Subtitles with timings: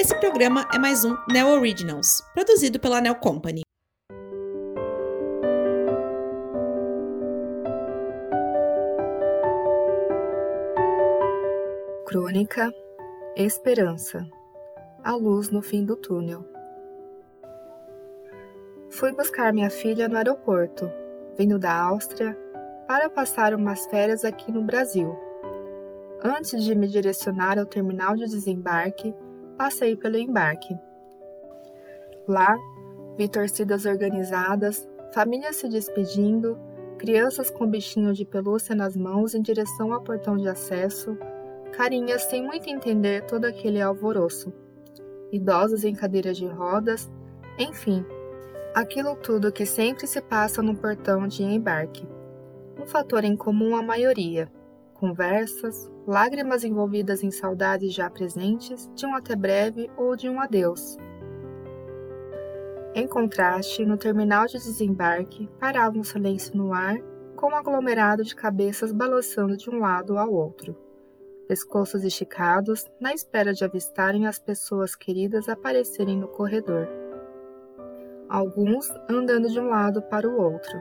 [0.00, 3.60] Esse programa é mais um Neo Originals, produzido pela Neo Company.
[12.06, 12.72] Crônica
[13.36, 14.26] Esperança
[15.04, 16.46] A luz no fim do túnel.
[18.88, 20.90] Fui buscar minha filha no aeroporto,
[21.36, 22.34] vindo da Áustria,
[22.88, 25.14] para passar umas férias aqui no Brasil.
[26.24, 29.14] Antes de me direcionar ao terminal de desembarque,
[29.60, 30.74] passei pelo embarque.
[32.26, 32.56] Lá,
[33.18, 36.58] vi torcidas organizadas, famílias se despedindo,
[36.96, 41.14] crianças com bichinho de pelúcia nas mãos em direção ao portão de acesso,
[41.72, 44.50] carinhas sem muito entender todo aquele alvoroço,
[45.30, 47.10] idosos em cadeiras de rodas,
[47.58, 48.02] enfim,
[48.74, 52.08] aquilo tudo que sempre se passa no portão de embarque.
[52.80, 54.50] Um fator em comum à maioria:
[54.94, 60.98] conversas, lágrimas envolvidas em saudades já presentes, de um até breve ou de um adeus.
[62.96, 66.96] Em contraste, no terminal de desembarque, parava um silêncio no ar,
[67.36, 70.76] com um aglomerado de cabeças balançando de um lado ao outro,
[71.46, 76.88] pescoços esticados, na espera de avistarem as pessoas queridas aparecerem no corredor.
[78.28, 80.76] Alguns andando de um lado para o outro.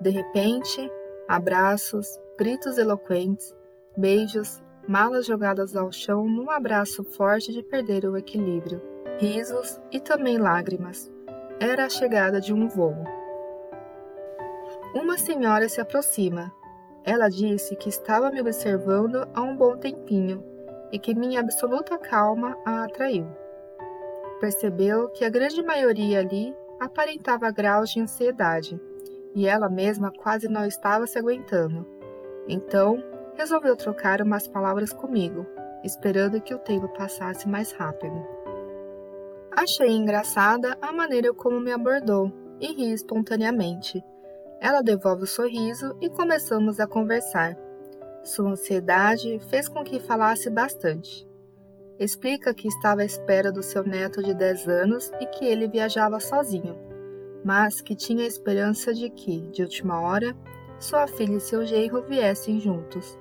[0.00, 0.90] De repente,
[1.28, 3.54] abraços, gritos eloquentes,
[3.96, 8.82] beijos, malas jogadas ao chão num abraço forte de perder o equilíbrio,
[9.18, 11.10] risos e também lágrimas.
[11.58, 12.96] Era a chegada de um voo.
[14.94, 16.52] Uma senhora se aproxima.
[17.04, 20.44] Ela disse que estava me observando há um bom tempinho
[20.92, 23.26] e que minha absoluta calma a atraiu.
[24.40, 28.78] Percebeu que a grande maioria ali aparentava graus de ansiedade
[29.34, 31.86] e ela mesma quase não estava se aguentando.
[32.48, 33.02] Então,
[33.36, 35.46] resolveu trocar umas palavras comigo,
[35.84, 38.16] esperando que o tempo passasse mais rápido.
[39.52, 44.02] Achei engraçada a maneira como me abordou e ri espontaneamente.
[44.60, 47.56] Ela devolve o sorriso e começamos a conversar.
[48.24, 51.26] Sua ansiedade fez com que falasse bastante.
[51.98, 56.20] Explica que estava à espera do seu neto de 10 anos e que ele viajava
[56.20, 56.76] sozinho,
[57.44, 60.36] mas que tinha esperança de que, de última hora,
[60.78, 63.18] sua filha e seu genro viessem juntos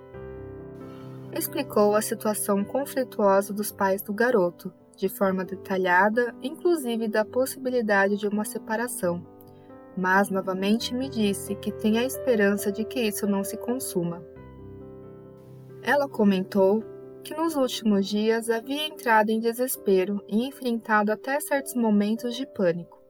[1.36, 8.26] explicou a situação conflituosa dos pais do garoto, de forma detalhada, inclusive da possibilidade de
[8.26, 9.22] uma separação.
[9.98, 14.24] Mas novamente me disse que tem a esperança de que isso não se consuma.
[15.84, 16.84] Ela comentou
[17.22, 23.02] que nos últimos dias havia entrado em desespero e enfrentado até certos momentos de pânico.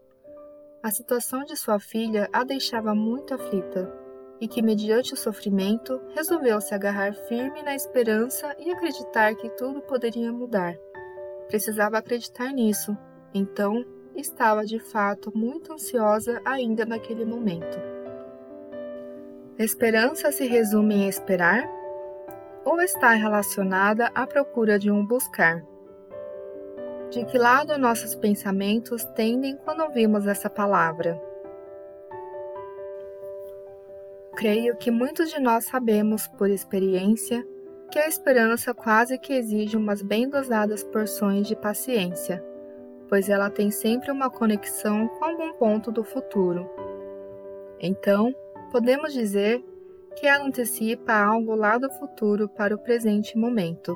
[0.81, 4.04] A situação de sua filha a deixava muito aflita
[4.39, 9.81] e que, mediante o sofrimento, resolveu se agarrar firme na esperança e acreditar que tudo
[9.81, 10.75] poderia mudar.
[11.47, 12.97] Precisava acreditar nisso,
[13.33, 13.85] então
[14.15, 17.77] estava de fato muito ansiosa ainda naquele momento.
[19.57, 21.63] Esperança se resume em esperar
[22.65, 25.63] ou está relacionada à procura de um buscar?
[27.09, 31.21] De que lado nossos pensamentos tendem quando ouvimos essa palavra?
[34.35, 37.45] Creio que muitos de nós sabemos, por experiência,
[37.89, 42.43] que a esperança quase que exige umas bem dosadas porções de paciência,
[43.07, 46.69] pois ela tem sempre uma conexão com algum ponto do futuro.
[47.79, 48.35] Então,
[48.71, 49.63] podemos dizer
[50.17, 53.95] que ela antecipa algo lá do futuro para o presente momento.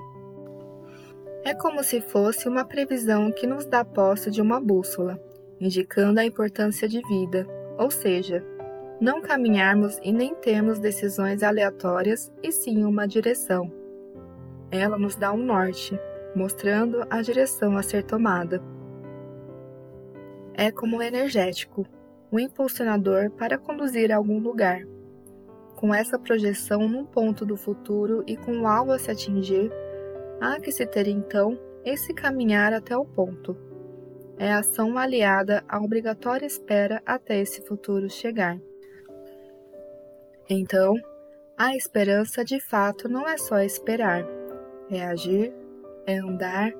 [1.43, 5.19] É como se fosse uma previsão que nos dá posse de uma bússola,
[5.59, 7.45] indicando a importância de vida,
[7.77, 8.41] ou seja,
[8.99, 13.71] não caminharmos e nem termos decisões aleatórias, e sim uma direção.
[14.69, 15.97] Ela nos dá um norte,
[16.35, 18.61] mostrando a direção a ser tomada.
[20.53, 21.87] É como um energético,
[22.31, 24.81] um impulsionador para conduzir a algum lugar.
[25.75, 29.71] Com essa projeção num ponto do futuro e com o alvo a se atingir,
[30.41, 33.55] há que se ter então esse caminhar até o ponto.
[34.37, 38.59] É ação aliada à obrigatória espera até esse futuro chegar.
[40.51, 40.95] Então,
[41.55, 44.25] a esperança de fato não é só esperar,
[44.89, 45.53] é agir,
[46.07, 46.71] é andar,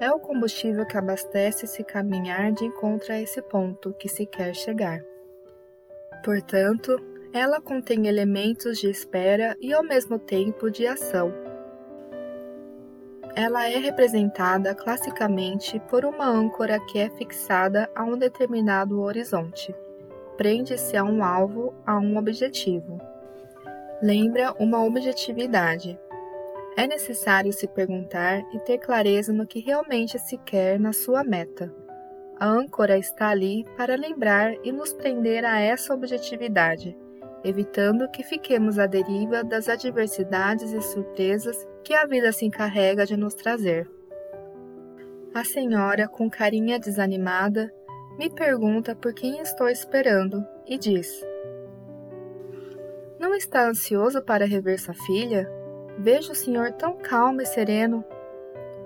[0.00, 4.52] é o combustível que abastece esse caminhar de encontro a esse ponto que se quer
[4.56, 5.00] chegar.
[6.24, 6.96] Portanto,
[7.32, 11.32] ela contém elementos de espera e ao mesmo tempo de ação.
[13.36, 19.72] Ela é representada classicamente por uma âncora que é fixada a um determinado horizonte.
[20.36, 23.11] Prende-se a um alvo, a um objetivo
[24.02, 25.96] lembra uma objetividade.
[26.76, 31.72] É necessário se perguntar e ter clareza no que realmente se quer na sua meta.
[32.40, 36.96] A âncora está ali para lembrar e nos prender a essa objetividade,
[37.44, 43.16] evitando que fiquemos à deriva das adversidades e surpresas que a vida se encarrega de
[43.16, 43.88] nos trazer.
[45.32, 47.72] A senhora, com carinha desanimada,
[48.18, 51.24] me pergunta por quem estou esperando e diz:
[53.22, 55.48] Não está ansioso para rever sua filha?
[55.96, 58.04] Vejo o senhor tão calmo e sereno.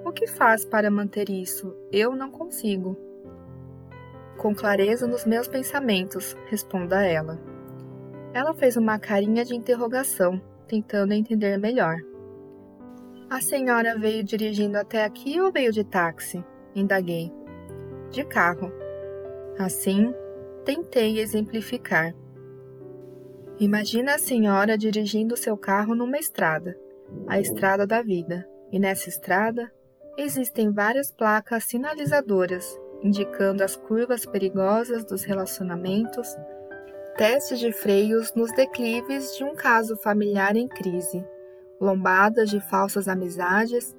[0.04, 1.74] O que faz para manter isso?
[1.90, 2.94] Eu não consigo.
[4.36, 7.40] Com clareza nos meus pensamentos, responda ela.
[8.34, 10.38] Ela fez uma carinha de interrogação,
[10.68, 11.96] tentando entender melhor.
[13.30, 16.44] A senhora veio dirigindo até aqui ou veio de táxi?
[16.74, 17.32] Indaguei.
[18.10, 18.70] De carro.
[19.58, 20.12] Assim,
[20.62, 22.14] tentei exemplificar.
[23.58, 26.78] Imagina a senhora dirigindo seu carro numa estrada,
[27.26, 29.72] a estrada da vida, e nessa estrada
[30.18, 36.28] existem várias placas sinalizadoras indicando as curvas perigosas dos relacionamentos,
[37.16, 41.24] testes de freios nos declives de um caso familiar em crise
[41.80, 43.96] lombadas de falsas amizades,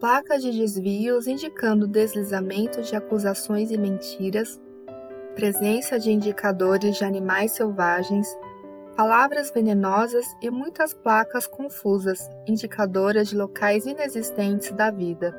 [0.00, 4.60] placas de desvios indicando deslizamento de acusações e mentiras,
[5.34, 8.26] presença de indicadores de animais selvagens,
[8.94, 15.32] palavras venenosas e muitas placas confusas, indicadoras de locais inexistentes da vida,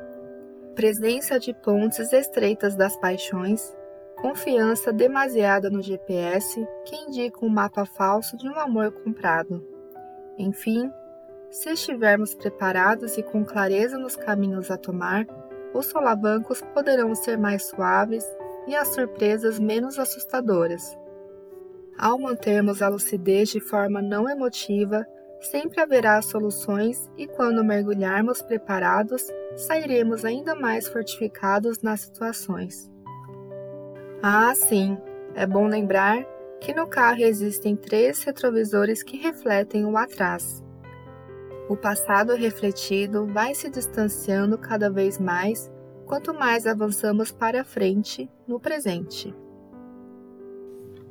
[0.74, 3.74] presença de pontes estreitas das paixões,
[4.16, 9.66] confiança demasiada no GPS que indica um mapa falso de um amor comprado.
[10.38, 10.90] Enfim,
[11.50, 15.26] se estivermos preparados e com clareza nos caminhos a tomar,
[15.72, 18.24] os solavancos poderão ser mais suaves
[18.66, 20.96] e as surpresas menos assustadoras.
[21.98, 25.06] Ao mantermos a lucidez de forma não emotiva,
[25.40, 29.26] sempre haverá soluções e quando mergulharmos preparados,
[29.56, 32.90] sairemos ainda mais fortificados nas situações.
[34.22, 34.98] Ah, sim,
[35.34, 36.22] é bom lembrar
[36.60, 40.62] que no carro existem três retrovisores que refletem o atrás.
[41.68, 45.70] O passado refletido vai se distanciando cada vez mais
[46.06, 49.34] quanto mais avançamos para frente no presente.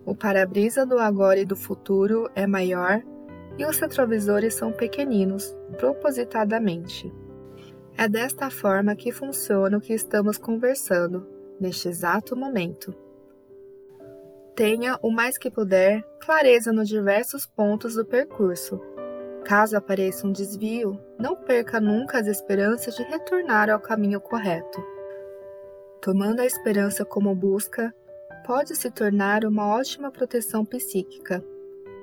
[0.05, 3.01] O para-brisa do agora e do futuro é maior
[3.57, 7.11] e os retrovisores são pequeninos, propositadamente.
[7.97, 11.27] É desta forma que funciona o que estamos conversando,
[11.59, 12.93] neste exato momento.
[14.55, 18.79] Tenha, o mais que puder, clareza nos diversos pontos do percurso
[19.45, 24.83] Caso apareça um desvio, não perca nunca as esperanças de retornar ao caminho correto.
[26.01, 27.93] Tomando a esperança como busca,
[28.45, 31.43] pode se tornar uma ótima proteção psíquica.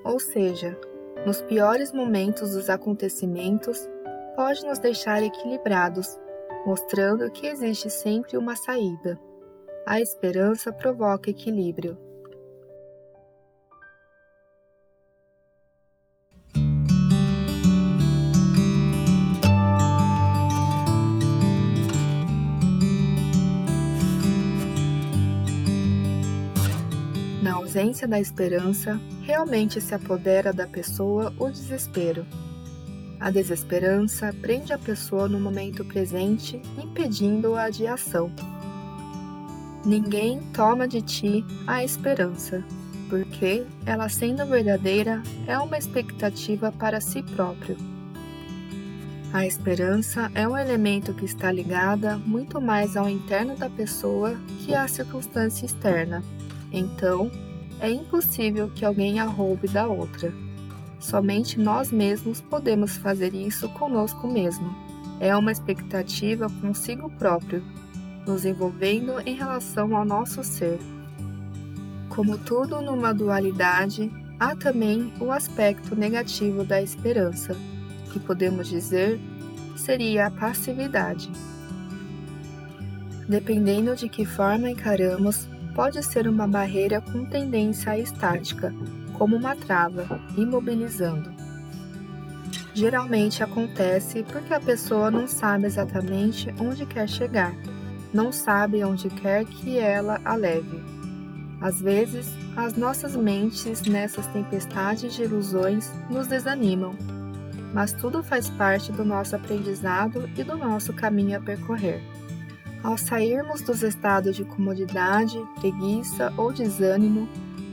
[0.05, 0.77] Ou seja,
[1.25, 3.89] nos piores momentos dos acontecimentos,
[4.35, 6.19] pode nos deixar equilibrados,
[6.67, 9.21] mostrando que existe sempre uma saída.
[9.87, 11.97] A esperança provoca equilíbrio.
[27.73, 32.27] Ausência da esperança, realmente se apodera da pessoa o desespero.
[33.19, 38.31] A desesperança prende a pessoa no momento presente, impedindo-a de ação.
[39.87, 42.63] Ninguém toma de ti a esperança,
[43.09, 47.79] porque ela, sendo verdadeira, é uma expectativa para si próprio.
[49.33, 54.75] A esperança é um elemento que está ligada muito mais ao interno da pessoa que
[54.75, 56.23] à circunstância externa.
[56.71, 57.31] Então,
[57.83, 60.33] é impossível que alguém a roube da outra.
[61.01, 64.73] Somente nós mesmos podemos fazer isso conosco mesmo.
[65.19, 67.61] É uma expectativa consigo próprio,
[68.25, 70.79] nos envolvendo em relação ao nosso ser.
[72.09, 74.09] Como tudo numa dualidade,
[74.39, 77.57] há também o aspecto negativo da esperança,
[78.13, 79.19] que podemos dizer
[79.77, 81.29] seria a passividade.
[83.29, 88.75] Dependendo de que forma encaramos pode ser uma barreira com tendência à estática,
[89.15, 91.33] como uma trava, imobilizando.
[92.75, 97.55] Geralmente acontece porque a pessoa não sabe exatamente onde quer chegar,
[98.13, 100.83] não sabe onde quer que ela a leve.
[101.61, 102.27] Às vezes,
[102.57, 106.97] as nossas mentes nessas tempestades de ilusões nos desanimam,
[107.73, 112.03] mas tudo faz parte do nosso aprendizado e do nosso caminho a percorrer.
[112.83, 117.29] Ao sairmos dos estados de comodidade, preguiça ou desânimo,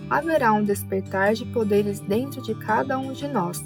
[0.07, 3.59] haverá um despertar de poderes dentro de cada um de nós.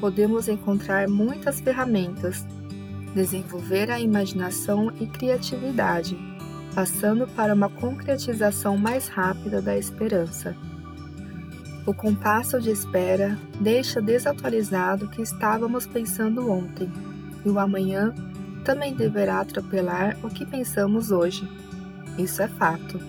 [0.00, 2.46] Podemos encontrar muitas ferramentas,
[3.14, 6.16] desenvolver a imaginação e criatividade,
[6.74, 10.56] passando para uma concretização mais rápida da esperança.
[11.84, 16.90] O compasso de espera deixa desatualizado o que estávamos pensando ontem,
[17.44, 18.14] e o amanhã
[18.68, 21.48] também deverá atropelar o que pensamos hoje.
[22.18, 23.00] Isso é fato.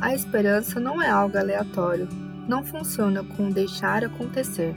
[0.00, 2.08] A esperança não é algo aleatório,
[2.48, 4.74] não funciona com deixar acontecer.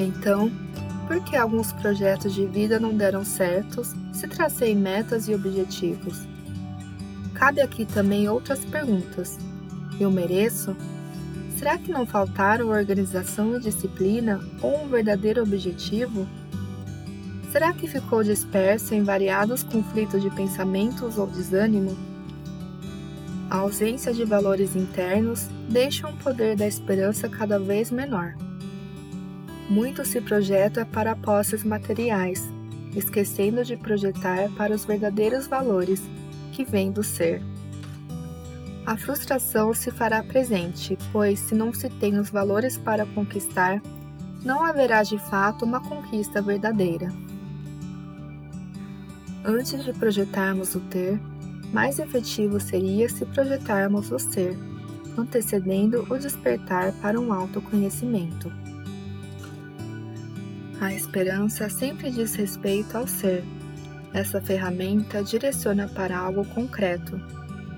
[0.00, 0.50] Então,
[1.06, 6.26] por que alguns projetos de vida não deram certos se tracei metas e objetivos?
[7.34, 9.38] Cabe aqui também outras perguntas.
[10.00, 10.74] Eu mereço?
[11.58, 16.26] Será que não faltaram organização e disciplina ou um verdadeiro objetivo?
[17.52, 21.94] Será que ficou disperso em variados conflitos de pensamentos ou desânimo?
[23.50, 28.34] A ausência de valores internos deixa o poder da esperança cada vez menor.
[29.68, 32.42] Muito se projeta para posses materiais,
[32.96, 36.00] esquecendo de projetar para os verdadeiros valores
[36.52, 37.42] que vêm do ser.
[38.86, 43.82] A frustração se fará presente, pois, se não se tem os valores para conquistar,
[44.42, 47.12] não haverá de fato uma conquista verdadeira.
[49.44, 51.20] Antes de projetarmos o ter,
[51.72, 54.56] mais efetivo seria se projetarmos o ser,
[55.18, 58.52] antecedendo o despertar para um autoconhecimento.
[60.80, 63.42] A esperança sempre diz respeito ao ser.
[64.12, 67.20] Essa ferramenta direciona para algo concreto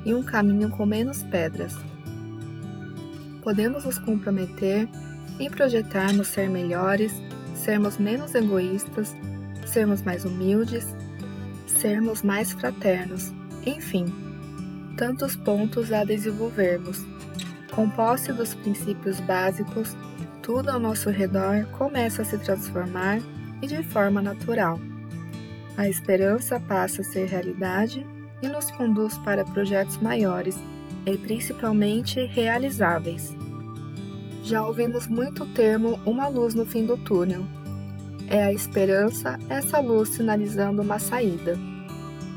[0.04, 1.74] e um caminho com menos pedras.
[3.42, 4.88] Podemos nos comprometer
[5.38, 7.12] em projetarmos ser melhores,
[7.54, 9.14] sermos menos egoístas,
[9.66, 10.94] sermos mais humildes,
[11.66, 13.32] sermos mais fraternos
[13.66, 14.06] enfim,
[14.96, 17.04] tantos pontos a desenvolvermos.
[17.72, 19.96] Com posse dos princípios básicos,
[20.42, 23.20] tudo ao nosso redor começa a se transformar
[23.62, 24.78] e de forma natural.
[25.76, 28.06] A esperança passa a ser realidade
[28.42, 30.56] e nos conduz para projetos maiores
[31.06, 33.34] e principalmente realizáveis.
[34.44, 37.44] Já ouvimos muito o termo uma luz no fim do túnel.
[38.28, 41.58] É a esperança essa luz sinalizando uma saída.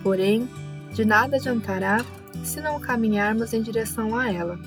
[0.03, 0.49] Porém,
[0.93, 2.03] de nada adiantará
[2.43, 4.59] se não caminharmos em direção a ela.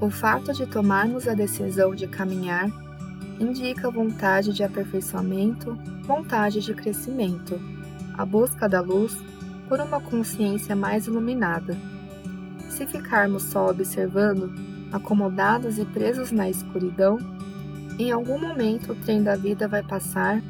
[0.00, 2.70] O fato de tomarmos a decisão de caminhar
[3.40, 7.60] indica vontade de aperfeiçoamento, vontade de crescimento,
[8.16, 9.16] a busca da luz
[9.68, 11.76] por uma consciência mais iluminada.
[12.68, 14.52] Se ficarmos só observando,
[14.92, 17.18] acomodados e presos na escuridão,
[17.98, 20.42] em algum momento o trem da vida vai passar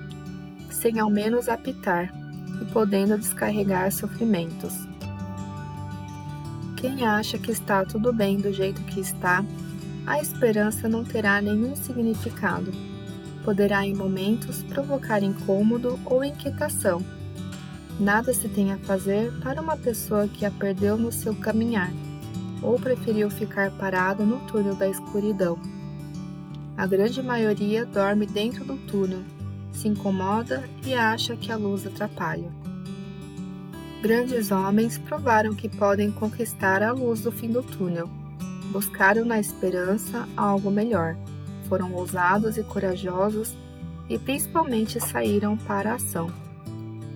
[0.71, 2.13] sem ao menos apitar
[2.61, 4.75] e podendo descarregar sofrimentos.
[6.77, 9.45] Quem acha que está tudo bem do jeito que está,
[10.07, 12.71] a esperança não terá nenhum significado.
[13.43, 17.03] Poderá em momentos provocar incômodo ou inquietação.
[17.99, 21.91] Nada se tem a fazer para uma pessoa que a perdeu no seu caminhar
[22.63, 25.59] ou preferiu ficar parada no túnel da escuridão.
[26.77, 29.23] A grande maioria dorme dentro do túnel
[29.75, 32.51] se incomoda e acha que a luz atrapalha.
[34.01, 38.09] Grandes homens provaram que podem conquistar a luz do fim do túnel.
[38.71, 41.17] Buscaram na esperança algo melhor.
[41.69, 43.57] Foram ousados e corajosos
[44.09, 46.31] e principalmente saíram para a ação.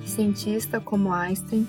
[0.04, 1.66] Cientista como Einstein,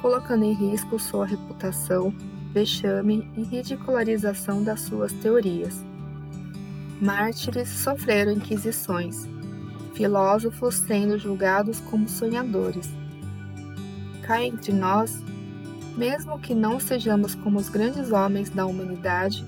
[0.00, 2.14] colocando em risco sua reputação,
[2.52, 5.89] vexame e ridicularização das suas teorias.
[7.00, 9.26] Mártires sofreram inquisições,
[9.94, 12.90] filósofos sendo julgados como sonhadores.
[14.22, 15.24] Cá entre nós,
[15.96, 19.46] mesmo que não sejamos como os grandes homens da humanidade,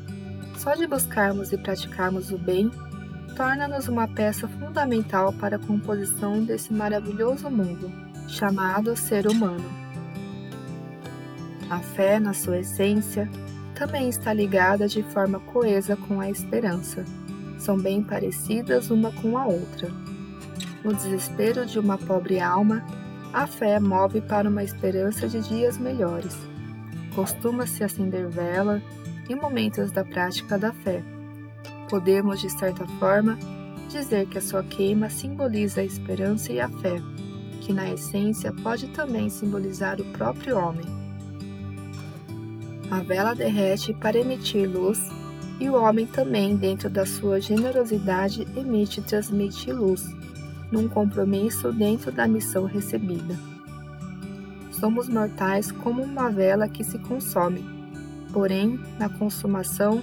[0.57, 2.71] só de buscarmos e praticarmos o bem
[3.37, 7.91] torna-nos uma peça fundamental para a composição desse maravilhoso mundo,
[8.29, 9.65] chamado ser humano.
[11.69, 13.29] A fé, na sua essência,
[13.75, 17.05] também está ligada de forma coesa com a esperança.
[17.63, 19.89] São bem parecidas uma com a outra.
[20.83, 22.85] No desespero de uma pobre alma,
[23.33, 26.37] a fé move para uma esperança de dias melhores.
[27.15, 28.83] Costuma-se acender vela
[29.31, 31.05] em momentos da prática da fé.
[31.89, 33.39] Podemos, de certa forma,
[33.89, 37.01] dizer que a sua queima simboliza a esperança e a fé,
[37.61, 40.87] que na essência pode também simbolizar o próprio homem.
[42.91, 44.99] A vela derrete para emitir luz
[45.61, 50.05] e o homem também, dentro da sua generosidade, emite e transmite luz
[50.73, 53.39] num compromisso dentro da missão recebida.
[54.71, 57.65] Somos mortais como uma vela que se consome,
[58.33, 60.03] porém, na consumação,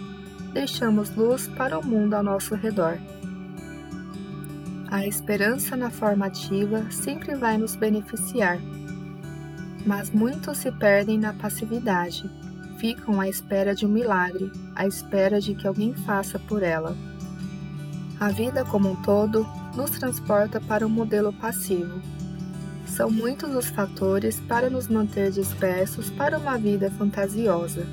[0.53, 2.97] deixamos luz para o mundo ao nosso redor.
[4.89, 8.59] A esperança na formativa sempre vai nos beneficiar,
[9.85, 12.29] mas muitos se perdem na passividade,
[12.79, 16.95] ficam à espera de um milagre, à espera de que alguém faça por ela.
[18.19, 19.45] A vida como um todo
[19.75, 22.01] nos transporta para um modelo passivo.
[22.87, 27.85] São muitos os fatores para nos manter dispersos para uma vida fantasiosa.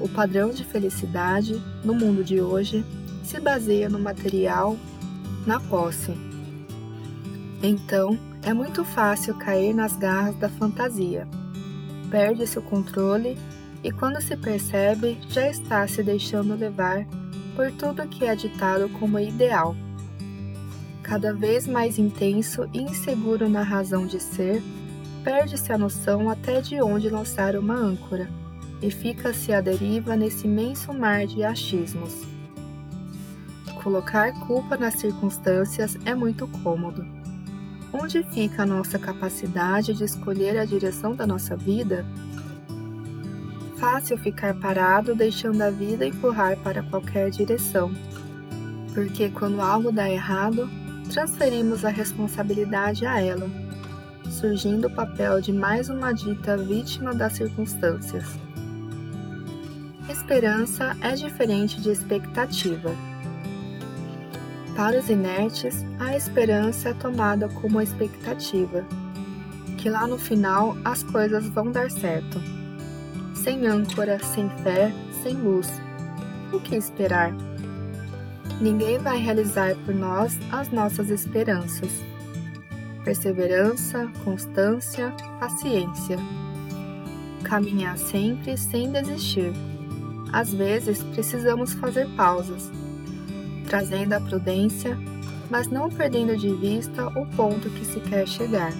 [0.00, 2.84] O padrão de felicidade, no mundo de hoje,
[3.22, 4.76] se baseia no material,
[5.46, 6.12] na posse.
[7.62, 11.26] Então, é muito fácil cair nas garras da fantasia.
[12.10, 13.36] Perde-se o controle
[13.82, 17.06] e, quando se percebe, já está se deixando levar
[17.54, 19.76] por tudo que é ditado como ideal.
[21.02, 24.62] Cada vez mais intenso e inseguro na razão de ser,
[25.24, 28.28] perde-se a noção até de onde lançar uma âncora,
[28.80, 32.14] e fica-se à deriva nesse imenso mar de achismos.
[33.82, 37.04] Colocar culpa nas circunstâncias é muito cômodo.
[37.92, 42.04] Onde fica a nossa capacidade de escolher a direção da nossa vida
[43.78, 47.92] fácil ficar parado deixando a vida empurrar para qualquer direção.
[48.92, 50.68] Porque quando algo dá errado,
[51.12, 53.48] transferimos a responsabilidade a ela,
[54.28, 58.24] surgindo o papel de mais uma dita vítima das circunstâncias.
[60.08, 62.90] Esperança é diferente de expectativa.
[64.74, 68.84] Para os inertes, a esperança é tomada como expectativa,
[69.76, 72.57] que lá no final as coisas vão dar certo
[73.38, 74.92] sem âncora, sem fé,
[75.22, 75.70] sem luz.
[76.52, 77.32] O que esperar?
[78.60, 81.90] Ninguém vai realizar por nós as nossas esperanças.
[83.04, 86.18] Perseverança, constância, paciência.
[87.44, 89.52] Caminhar sempre sem desistir.
[90.32, 92.70] Às vezes precisamos fazer pausas,
[93.66, 94.98] trazendo a prudência,
[95.48, 98.72] mas não perdendo de vista o ponto que se quer chegar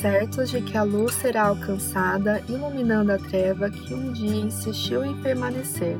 [0.00, 5.14] certos de que a luz será alcançada, iluminando a treva que um dia insistiu em
[5.20, 5.98] permanecer.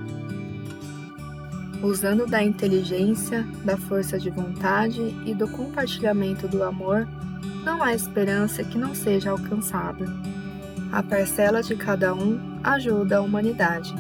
[1.83, 7.07] Usando da inteligência, da força de vontade e do compartilhamento do amor,
[7.63, 10.07] não há esperança que não seja alcançada.
[10.91, 13.95] A parcela de cada um ajuda a humanidade.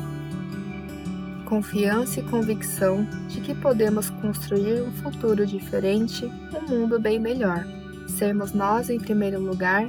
[1.44, 7.79] Confiança e convicção de que podemos construir um futuro diferente, um mundo bem melhor
[8.10, 9.88] sermos nós, em primeiro lugar,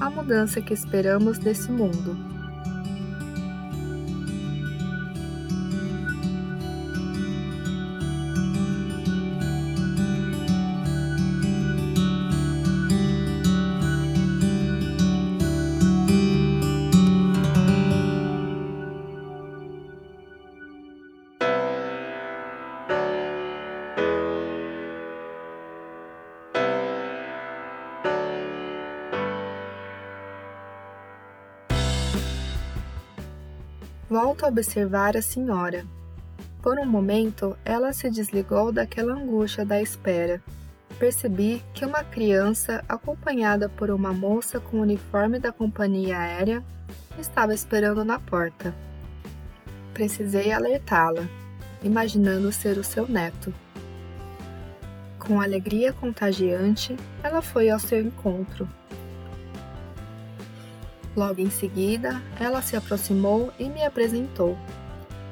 [0.00, 2.35] a mudança que esperamos desse mundo.
[34.18, 35.84] Volto a observar a senhora.
[36.62, 40.42] Por um momento, ela se desligou daquela angústia da espera.
[40.98, 46.64] Percebi que uma criança, acompanhada por uma moça com uniforme da companhia aérea,
[47.18, 48.74] estava esperando na porta.
[49.92, 51.28] Precisei alertá-la,
[51.82, 53.52] imaginando ser o seu neto.
[55.18, 58.66] Com alegria contagiante, ela foi ao seu encontro
[61.16, 64.56] Logo em seguida, ela se aproximou e me apresentou.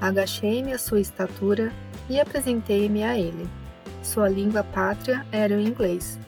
[0.00, 1.70] Agachei-me à sua estatura
[2.08, 3.46] e apresentei-me a ele.
[4.02, 6.18] Sua língua pátria era o inglês.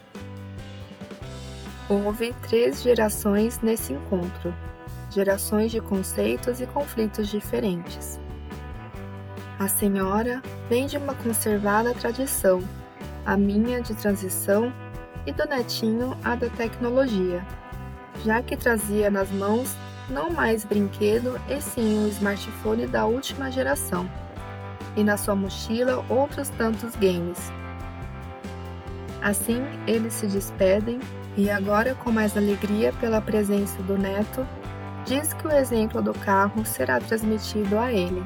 [1.88, 4.54] Houve três gerações nesse encontro,
[5.10, 8.20] gerações de conceitos e conflitos diferentes.
[9.58, 12.62] A senhora vem de uma conservada tradição,
[13.24, 14.70] a minha de transição
[15.24, 17.42] e do netinho a da tecnologia
[18.24, 19.76] já que trazia nas mãos
[20.08, 24.08] não mais brinquedo e sim um smartphone da última geração,
[24.96, 27.52] e na sua mochila outros tantos games.
[29.22, 31.00] Assim, eles se despedem
[31.36, 34.46] e agora com mais alegria pela presença do neto,
[35.04, 38.24] diz que o exemplo do carro será transmitido a ele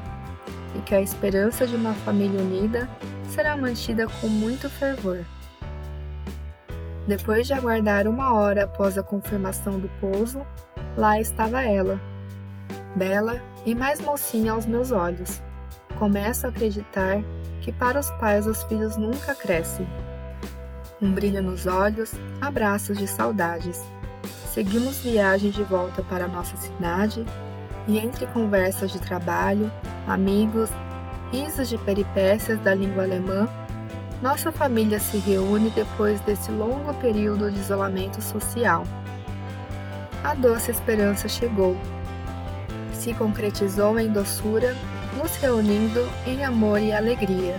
[0.75, 2.89] e que a esperança de uma família unida
[3.29, 5.25] será mantida com muito fervor.
[7.07, 10.45] Depois de aguardar uma hora após a confirmação do pouso,
[10.95, 11.99] lá estava ela,
[12.95, 15.41] bela e mais mocinha aos meus olhos.
[15.97, 17.23] Começo a acreditar
[17.61, 19.87] que para os pais os filhos nunca crescem.
[21.01, 23.83] Um brilho nos olhos, abraços de saudades.
[24.45, 27.25] Seguimos viagem de volta para nossa cidade
[27.87, 29.71] e entre conversas de trabalho,
[30.07, 30.69] amigos,
[31.31, 33.47] risos de peripécias da língua alemã,
[34.21, 38.83] nossa família se reúne depois desse longo período de isolamento social.
[40.23, 41.75] A doce esperança chegou.
[42.93, 44.77] Se concretizou em doçura,
[45.17, 47.55] nos reunindo em amor e alegria,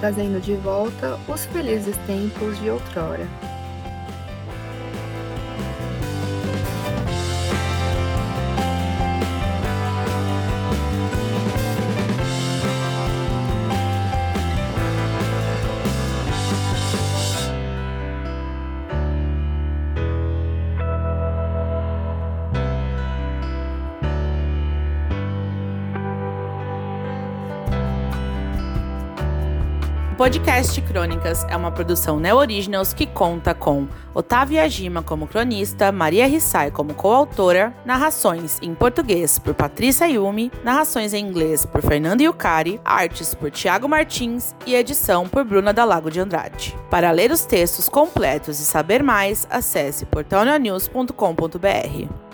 [0.00, 3.28] trazendo de volta os felizes tempos de outrora.
[30.16, 36.26] Podcast Crônicas é uma produção Neo Originals que conta com Otávia Ajima como cronista, Maria
[36.26, 42.80] Rissai como coautora, narrações em português por Patrícia Yumi, narrações em inglês por Fernando Yucari,
[42.82, 46.74] artes por Tiago Martins e edição por Bruna Dalago de Andrade.
[46.90, 52.25] Para ler os textos completos e saber mais, acesse portalnews.com.br.